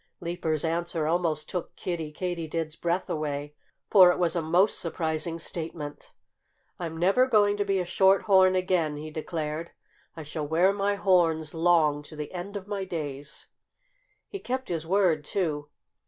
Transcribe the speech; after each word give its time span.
Leaper's 0.19 0.65
answer 0.65 1.05
almost 1.05 1.47
took 1.47 1.75
Kiddie 1.75 2.11
Katydid's 2.11 2.75
breath 2.75 3.07
away, 3.07 3.53
for 3.91 4.11
it 4.11 4.17
was 4.17 4.35
a 4.35 4.41
most 4.41 4.79
surprising 4.79 5.37
statement. 5.37 6.11
"I'm 6.79 6.97
never 6.97 7.27
going 7.27 7.55
to 7.57 7.63
be 7.65 7.77
a 7.77 7.85
Short 7.85 8.23
horn 8.23 8.55
again!" 8.55 8.97
he 8.97 9.11
declared. 9.11 9.73
"I 10.17 10.23
shall 10.23 10.47
wear 10.47 10.73
my 10.73 10.95
horns 10.95 11.53
long 11.53 12.01
to 12.01 12.15
the 12.15 12.31
end 12.31 12.57
of 12.57 12.67
my 12.67 12.83
days." 12.83 13.45
He 14.27 14.39
kept 14.39 14.69
his 14.69 14.87
word, 14.87 15.23
too. 15.23 15.69